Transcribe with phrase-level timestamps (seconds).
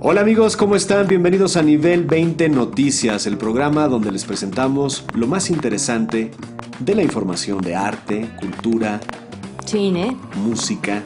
[0.00, 1.08] Hola amigos, ¿cómo están?
[1.08, 6.30] Bienvenidos a Nivel 20 Noticias, el programa donde les presentamos lo más interesante
[6.78, 9.00] de la información de arte, cultura,
[9.66, 11.02] cine, música,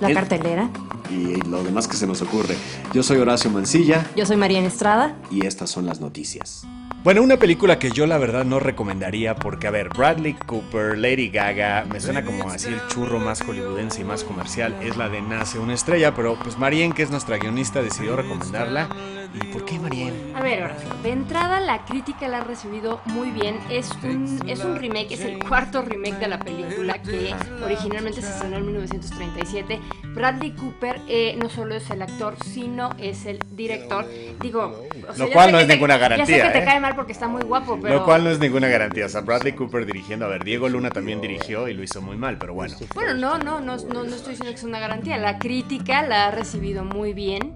[0.00, 0.70] la el- cartelera.
[1.10, 2.54] y lo demás que se nos ocurre.
[2.94, 5.16] Yo soy Horacio Mancilla Yo soy Mariana Estrada.
[5.30, 6.62] y estas son las noticias.
[7.02, 11.30] Bueno, una película que yo la verdad no recomendaría porque, a ver, Bradley Cooper, Lady
[11.30, 15.22] Gaga, me suena como así el churro más hollywoodense y más comercial, es la de
[15.22, 18.90] Nace una estrella, pero pues Marien, que es nuestra guionista, decidió recomendarla.
[19.32, 20.32] ¿Y por qué Marien?
[20.34, 23.58] A ver, Horacio, de entrada la crítica la ha recibido muy bien.
[23.70, 27.32] Es un, es un remake, es el cuarto remake de la película que
[27.64, 29.80] originalmente se estrenó en 1937.
[30.14, 34.04] Bradley Cooper eh, no solo es el actor, sino es el director.
[34.40, 36.64] Digo, o sea, Lo cual no es te- ninguna Ya sé garantía, que te ¿eh?
[36.64, 37.94] cae mal porque está muy guapo, pero...
[37.94, 39.06] Lo cual no es ninguna garantía.
[39.06, 42.16] O sea, Bradley Cooper dirigiendo, a ver, Diego Luna también dirigió y lo hizo muy
[42.16, 42.74] mal, pero bueno.
[42.94, 45.16] Bueno, no, no, no, no, no estoy diciendo que es una garantía.
[45.18, 47.54] La crítica la ha recibido muy bien.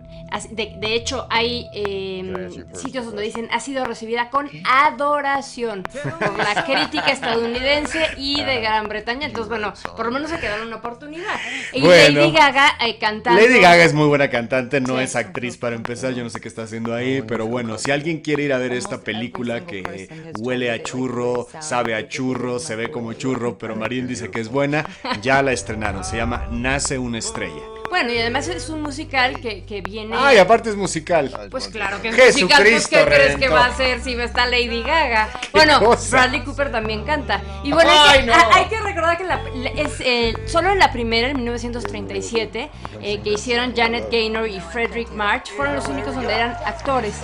[0.50, 6.64] De, de hecho, hay eh, sitios donde dicen ha sido recibida con adoración por la
[6.64, 9.26] crítica estadounidense y de Gran Bretaña.
[9.26, 11.34] Entonces, bueno, por lo menos se quedaron una oportunidad.
[11.72, 12.20] Y Bueno.
[12.20, 13.40] Lady Gaga eh, cantando.
[13.40, 15.04] Lady Gaga es muy buena cantante, no Sí.
[15.04, 18.20] es actriz para empezar, yo no sé qué está haciendo ahí, pero bueno, si alguien
[18.20, 22.90] quiere ir a ver esta película que huele a churro, sabe a churro, se ve
[22.90, 24.84] como churro, pero Marín dice que es buena,
[25.22, 27.62] ya la estrenaron, se llama Nace una estrella.
[27.94, 30.16] Bueno, y además es un musical que, que viene.
[30.18, 31.30] Ay, aparte es musical.
[31.48, 34.82] Pues claro que es musical, pues ¿qué crees que va a ser si está Lady
[34.82, 35.28] Gaga?
[35.52, 35.78] Bueno?
[36.10, 37.40] Bradley Cooper también canta.
[37.62, 38.32] Y bueno, hay, Ay, que, no.
[38.52, 42.68] hay que recordar que la- la- es eh, solo en la primera, en 1937,
[43.00, 47.14] eh, que hicieron Janet Gaynor y Frederick March, fueron los únicos donde eran actores.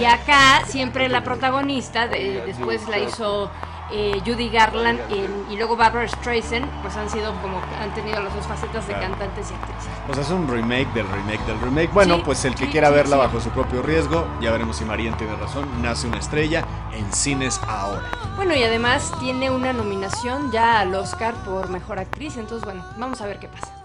[0.00, 3.50] Y acá siempre la protagonista, de- después la hizo
[3.90, 5.00] eh, Judy Garland
[5.50, 9.10] y luego Barbara Streisand, pues han sido como, han tenido las dos facetas de Claro.
[9.10, 9.90] cantantes y actrices.
[10.08, 11.90] O sea, es un remake del remake del remake.
[11.92, 14.76] Bueno, Sí, pues el que sí, quiera sí, verla bajo su propio riesgo, ya veremos
[14.76, 18.02] si Marín tiene razón, Nace una estrella en cines ahora.
[18.36, 23.20] Bueno, y además tiene una nominación ya al Oscar por Mejor Actriz, entonces bueno, vamos
[23.20, 23.81] a ver qué pasa.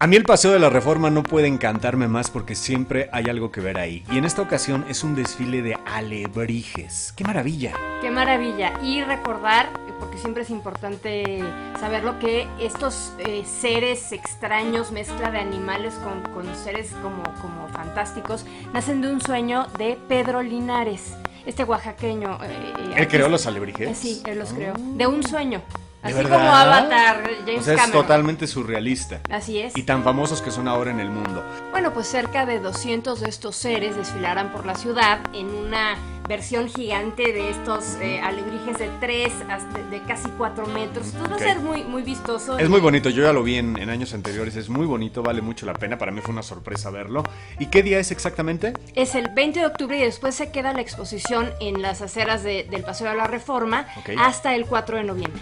[0.00, 3.50] A mí el Paseo de la Reforma no puede encantarme más porque siempre hay algo
[3.52, 4.04] que ver ahí.
[4.10, 7.14] Y en esta ocasión es un desfile de alebrijes.
[7.16, 7.72] ¡Qué maravilla!
[8.02, 8.74] Qué maravilla.
[8.82, 11.42] Y recordar, porque siempre es importante
[11.80, 18.44] saberlo, que estos eh, seres extraños, mezcla de animales con, con seres como, como fantásticos,
[18.74, 21.14] nacen de un sueño de Pedro Linares,
[21.46, 22.40] este oaxaqueño.
[22.42, 23.88] eh, eh, ¿Él creó los alebrijes?
[23.88, 24.74] Eh, Sí, él los creó.
[24.76, 25.62] De un sueño.
[26.04, 26.36] ¿De Así verdad?
[26.38, 28.02] como Avatar, James O sea, es Cameron.
[28.02, 29.20] totalmente surrealista.
[29.30, 29.76] Así es.
[29.76, 31.42] Y tan famosos que son ahora en el mundo.
[31.70, 35.96] Bueno, pues cerca de 200 de estos seres desfilarán por la ciudad en una
[36.28, 41.06] versión gigante de estos eh, alebrijes de 3 hasta de casi 4 metros.
[41.14, 42.58] Entonces va a ser muy, muy vistoso.
[42.58, 45.42] Es muy bonito, yo ya lo vi en, en años anteriores, es muy bonito, vale
[45.42, 47.24] mucho la pena, para mí fue una sorpresa verlo.
[47.58, 48.72] ¿Y qué día es exactamente?
[48.94, 52.64] Es el 20 de octubre y después se queda la exposición en las aceras de-
[52.70, 54.10] del Paseo de la Reforma Ok.
[54.18, 55.40] hasta el 4 de noviembre.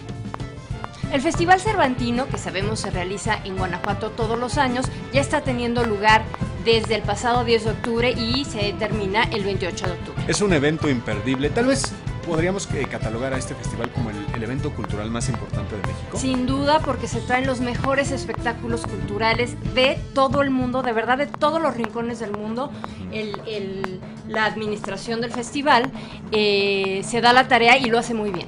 [1.11, 5.83] El Festival Cervantino, que sabemos se realiza en Guanajuato todos los años, ya está teniendo
[5.85, 6.23] lugar
[6.65, 10.23] desde el pasado 10 de octubre y se termina el 28 de octubre.
[10.27, 11.93] Es un evento imperdible, tal vez
[12.25, 16.17] podríamos eh, catalogar a este festival como el, el evento cultural más importante de México.
[16.17, 21.17] Sin duda, porque se traen los mejores espectáculos culturales de todo el mundo, de verdad,
[21.17, 22.71] de todos los rincones del mundo.
[23.11, 23.99] El- el-
[24.29, 25.91] la administración del festival
[26.31, 28.47] eh, se da la tarea y lo hace muy bien.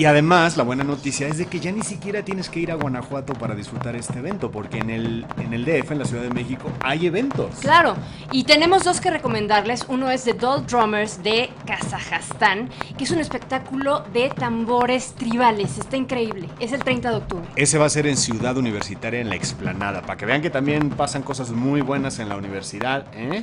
[0.00, 2.74] Y además, la buena noticia es de que ya ni siquiera tienes que ir a
[2.76, 6.30] Guanajuato para disfrutar este evento, porque en el, en el DF, en la Ciudad de
[6.30, 7.56] México, hay eventos.
[7.60, 7.96] Claro,
[8.32, 9.84] y tenemos dos que recomendarles.
[9.88, 15.76] Uno es The Doll Drummers de Kazajstán, que es un espectáculo de tambores tribales.
[15.76, 16.48] Está increíble.
[16.60, 17.46] Es el 30 de octubre.
[17.56, 20.88] Ese va a ser en Ciudad Universitaria, en la explanada, para que vean que también
[20.88, 23.42] pasan cosas muy buenas en la universidad, ¿eh?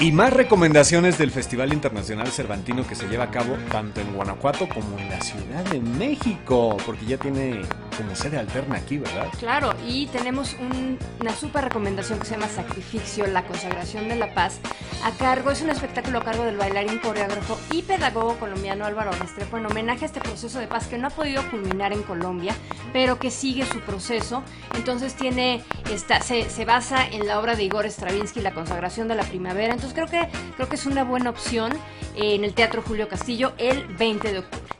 [0.00, 4.66] Y más recomendaciones del Festival Internacional Cervantino que se lleva a cabo tanto en Guanajuato
[4.66, 7.60] como en la Ciudad de México, porque ya tiene
[7.98, 9.26] como sede alterna aquí, ¿verdad?
[9.38, 14.32] Claro, y tenemos un- una super recomendación que se llama Sacrificio, la consagración de la
[14.32, 14.58] paz,
[15.04, 19.58] a cargo, es un espectáculo a cargo del bailarín, coreógrafo y pedagogo colombiano Álvaro Restrepo
[19.58, 22.54] en homenaje a este proceso de paz que no ha podido culminar en Colombia,
[22.92, 24.42] pero que sigue su proceso.
[24.74, 29.14] Entonces tiene, esta, se, se basa en la obra de Igor Stravinsky, La consagración de
[29.14, 29.74] la primavera.
[29.74, 31.72] Entonces creo que, creo que es una buena opción
[32.16, 34.79] eh, en el Teatro Julio Castillo el 20 de octubre.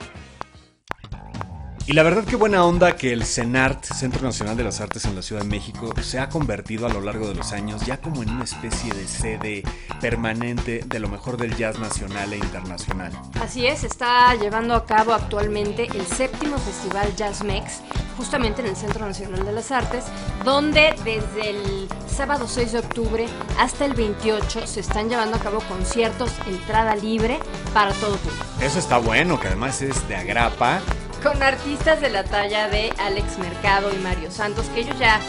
[1.87, 5.17] Y la verdad que buena onda que el CENART, Centro Nacional de las Artes en
[5.17, 8.23] la Ciudad de México, se ha convertido a lo largo de los años ya como
[8.23, 9.63] en una especie de sede
[10.01, 13.13] permanente de lo mejor del jazz nacional e internacional.
[13.41, 17.81] Así es, está llevando a cabo actualmente el séptimo Festival Jazz Mex,
[18.17, 20.05] justamente en el Centro Nacional de las Artes,
[20.45, 23.27] donde desde el sábado 6 de octubre
[23.59, 27.41] hasta el 28 se están llevando a cabo conciertos entrada libre
[27.73, 28.45] para todo público.
[28.61, 30.81] Eso está bueno, que además es de agrapa
[31.23, 35.21] con artistas de la talla de Alex Mercado y Mario Santos, que ellos ya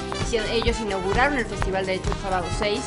[0.52, 2.80] ellos inauguraron el festival de hecho el sábado 6.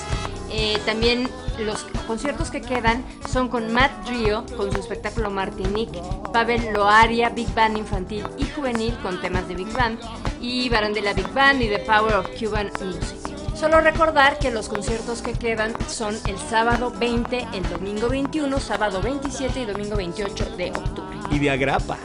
[0.51, 1.29] Eh, también
[1.59, 6.01] los conciertos que quedan son con Matt Rio con su espectáculo Martinique,
[6.33, 9.99] Pavel Loaria, Big Band infantil y juvenil con temas de Big Band,
[10.41, 13.19] y Barandela Big Band y The Power of Cuban Music.
[13.55, 19.01] Solo recordar que los conciertos que quedan son el sábado 20, el domingo 21, sábado
[19.01, 21.19] 27 y domingo 28 de octubre.
[21.31, 21.97] Y de agrapa.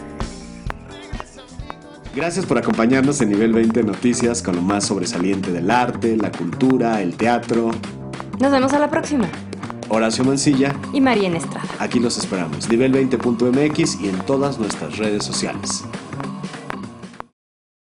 [2.16, 7.02] Gracias por acompañarnos en Nivel 20 Noticias con lo más sobresaliente del arte, la cultura,
[7.02, 7.70] el teatro.
[8.40, 9.30] Nos vemos a la próxima.
[9.90, 11.68] Horacio Mancilla y María Estrada.
[11.80, 15.84] Aquí los esperamos, nivel20.mx y en todas nuestras redes sociales.